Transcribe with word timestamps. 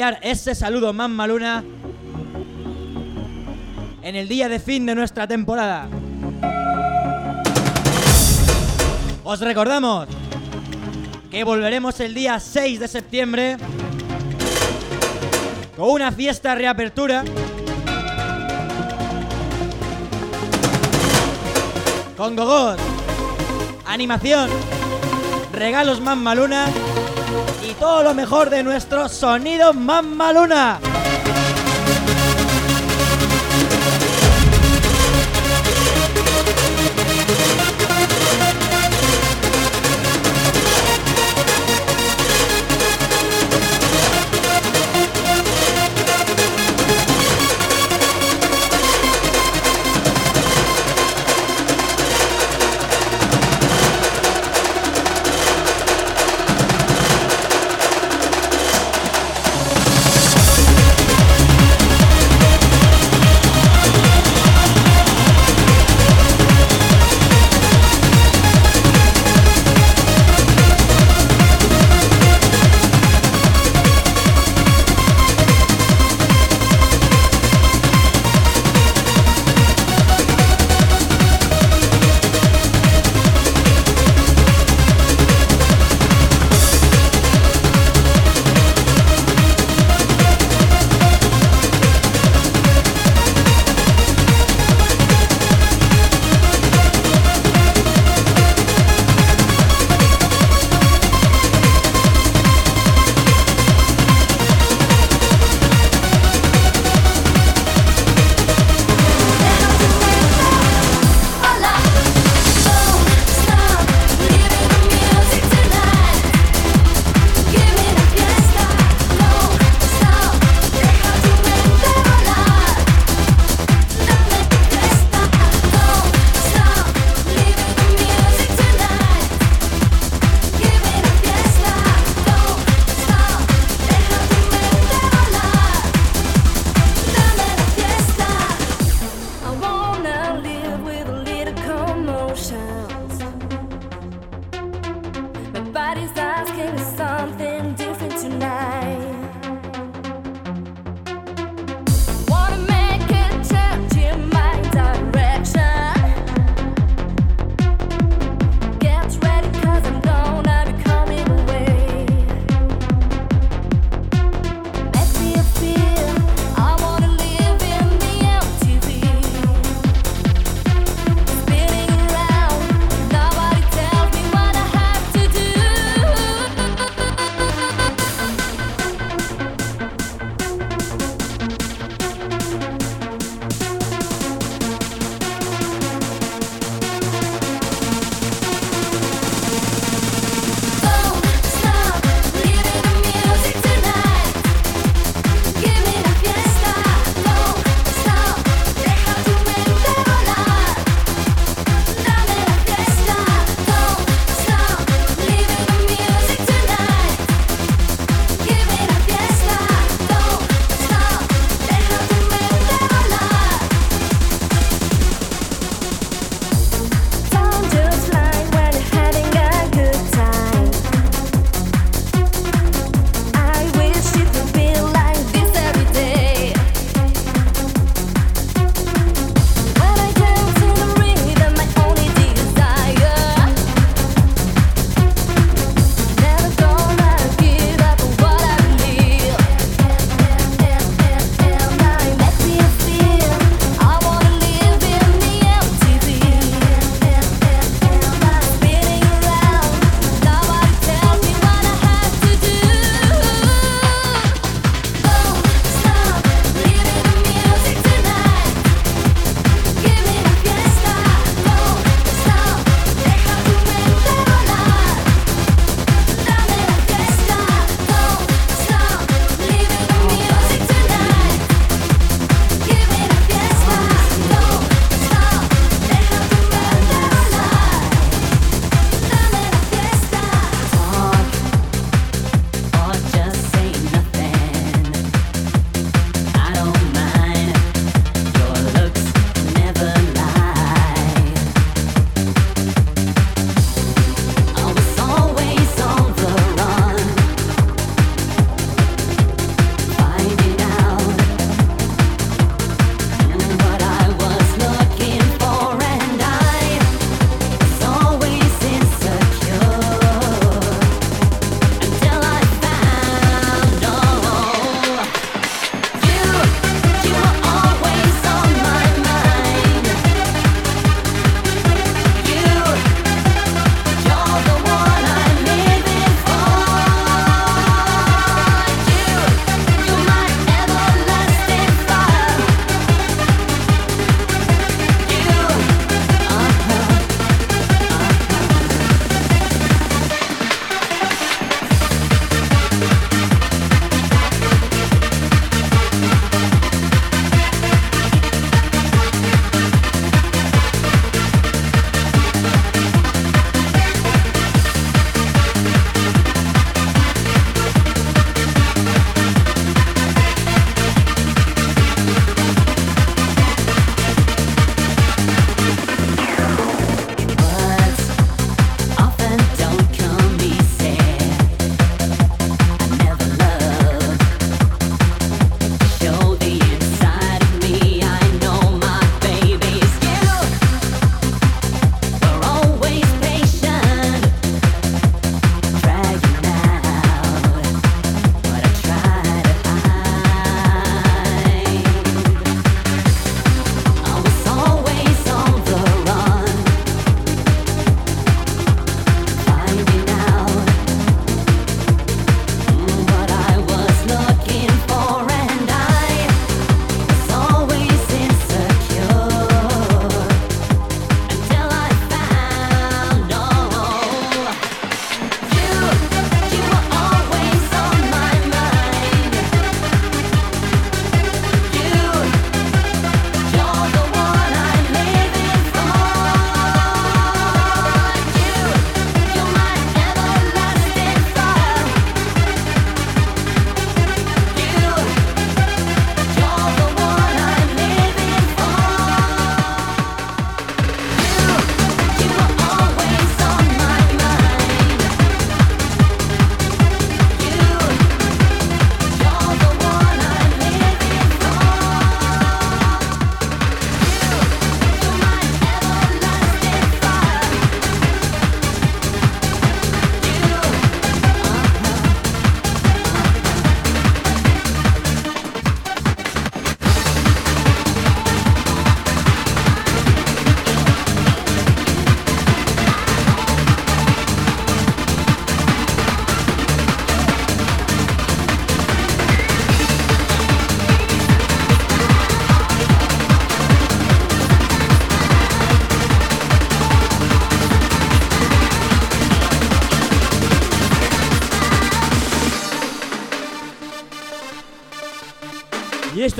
Ese 0.00 0.54
saludo 0.54 0.94
más 0.94 1.10
maluna 1.10 1.62
en 4.00 4.16
el 4.16 4.28
día 4.28 4.48
de 4.48 4.58
fin 4.58 4.86
de 4.86 4.94
nuestra 4.94 5.28
temporada. 5.28 5.88
Os 9.22 9.40
recordamos 9.40 10.08
que 11.30 11.44
volveremos 11.44 12.00
el 12.00 12.14
día 12.14 12.40
6 12.40 12.80
de 12.80 12.88
septiembre 12.88 13.58
con 15.76 15.90
una 15.90 16.10
fiesta 16.12 16.54
reapertura 16.54 17.22
con 22.16 22.36
gogot, 22.36 22.78
animación, 23.84 24.48
regalos 25.52 26.00
más 26.00 26.16
maluna 26.16 26.68
y 26.68 26.89
todo 27.80 28.02
lo 28.02 28.14
mejor 28.14 28.50
de 28.50 28.62
nuestro 28.62 29.08
sonido 29.08 29.72
más 29.72 30.04
maluna. 30.04 30.78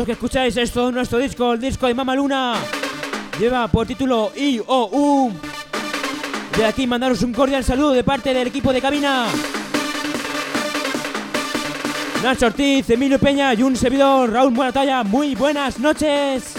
Esto 0.01 0.07
que 0.07 0.13
escucháis 0.13 0.57
es 0.57 0.71
todo 0.71 0.91
nuestro 0.91 1.19
disco, 1.19 1.53
el 1.53 1.61
disco 1.61 1.87
de 1.87 1.93
Mama 1.93 2.15
Luna. 2.15 2.55
Lleva 3.39 3.69
por 3.69 3.87
título 3.87 4.33
I-O-U. 4.35 5.31
De 6.57 6.65
aquí 6.65 6.87
mandaros 6.87 7.23
un 7.23 7.35
cordial 7.35 7.63
saludo 7.63 7.91
de 7.91 8.03
parte 8.03 8.33
del 8.33 8.49
equipo 8.49 8.73
de 8.73 8.81
cabina. 8.81 9.27
Nacho 12.23 12.47
Ortiz, 12.47 12.89
Emilio 12.89 13.19
Peña 13.19 13.53
y 13.53 13.63
un 13.63 13.77
servidor, 13.77 14.33
Raúl 14.33 14.55
Buenatalla. 14.55 15.03
Muy 15.03 15.35
buenas 15.35 15.79
noches. 15.79 16.55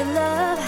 to 0.00 0.06
love. 0.14 0.58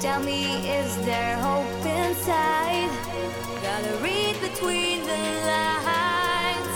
Tell 0.00 0.20
me, 0.22 0.68
is 0.78 0.96
there 1.04 1.36
hope 1.38 1.84
inside? 1.84 2.90
Gotta 3.62 3.96
read 3.96 4.40
between 4.40 5.00
the 5.10 5.22
lines. 5.52 6.74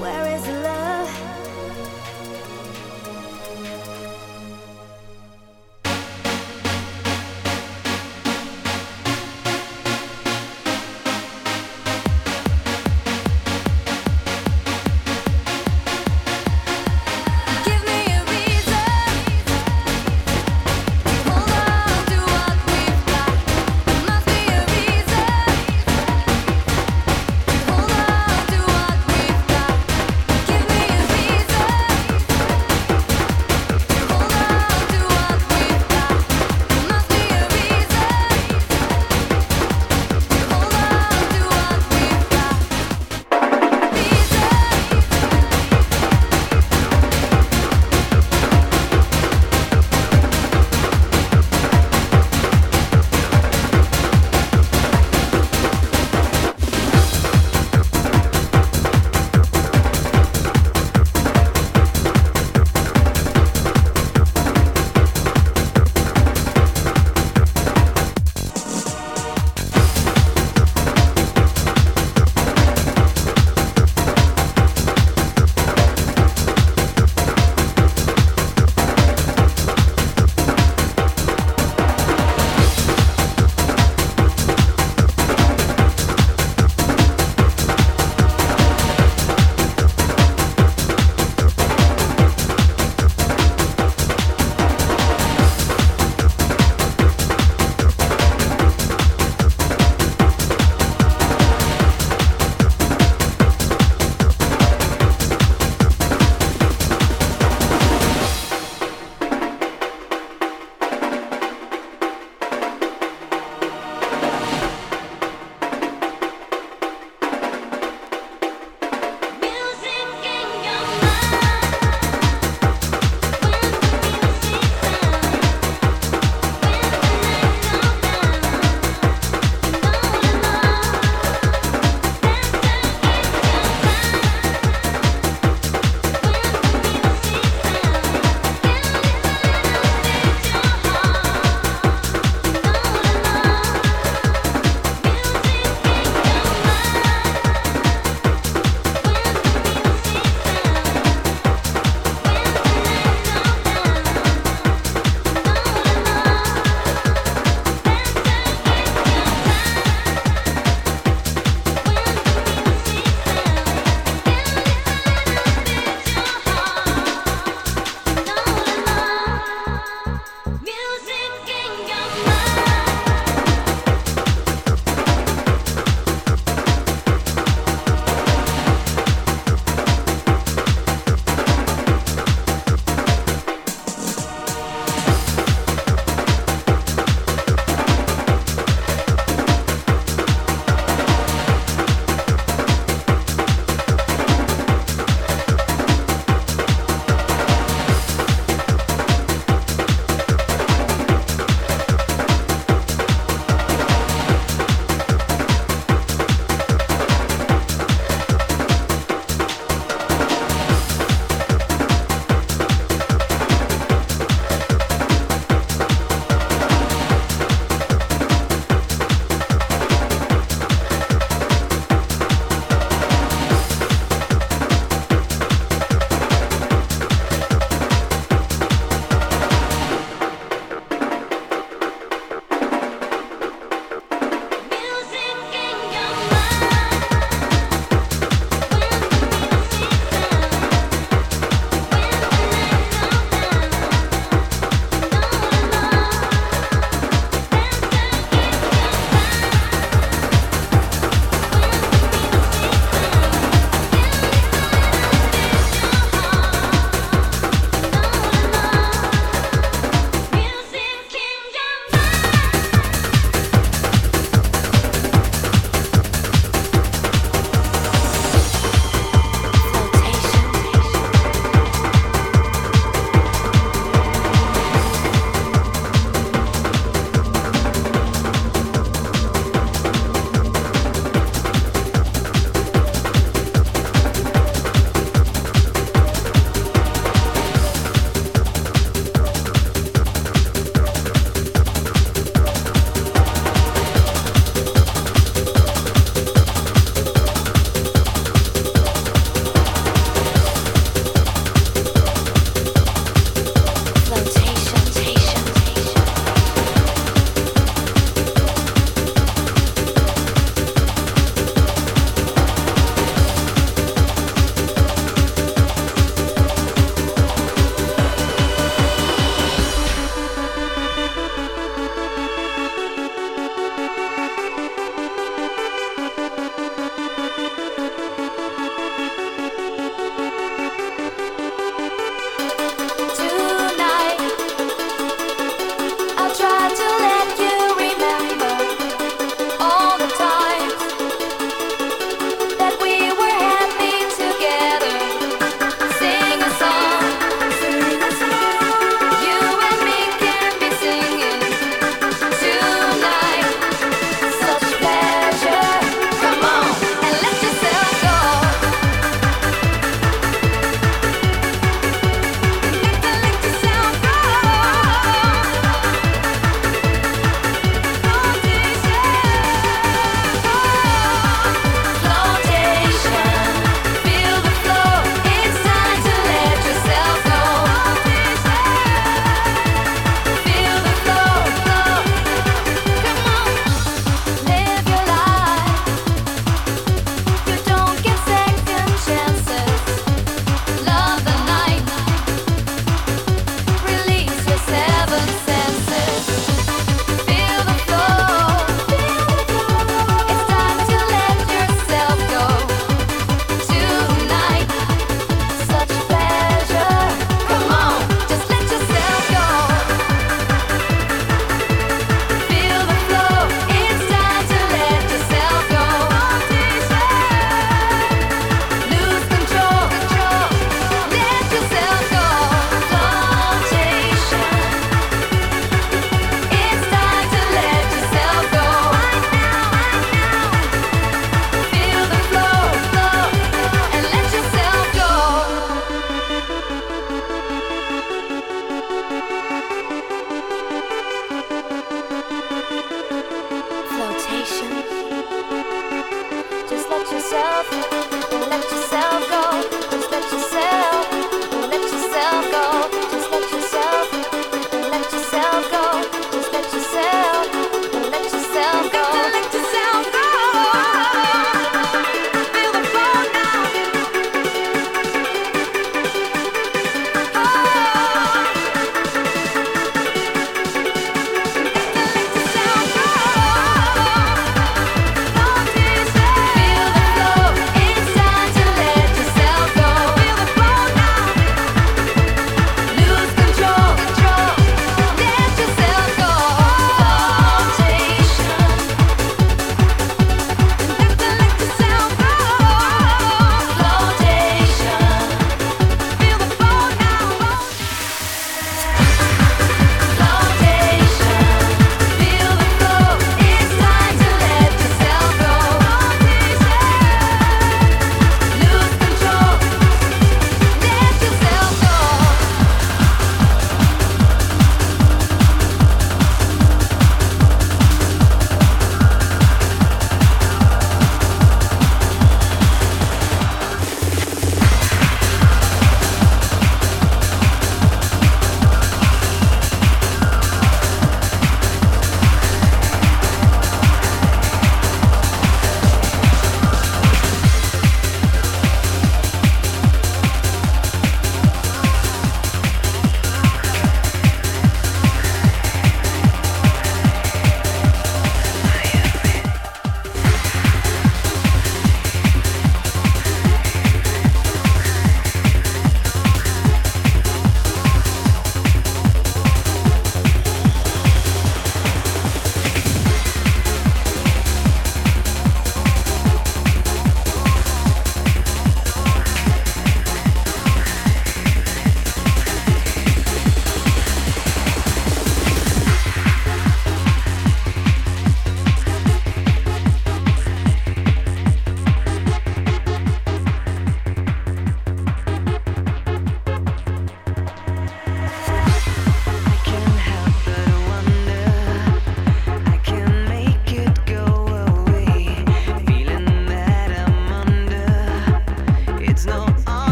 Where 0.00 0.26
is 0.36 0.46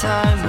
time 0.00 0.39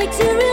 me 0.00 0.06
to 0.06 0.49